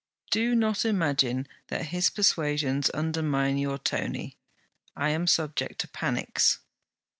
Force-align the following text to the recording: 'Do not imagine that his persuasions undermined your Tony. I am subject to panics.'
'Do 0.31 0.55
not 0.55 0.83
imagine 0.83 1.47
that 1.67 1.89
his 1.89 2.09
persuasions 2.09 2.89
undermined 2.89 3.59
your 3.61 3.77
Tony. 3.77 4.35
I 4.95 5.09
am 5.11 5.27
subject 5.27 5.77
to 5.81 5.87
panics.' 5.89 6.57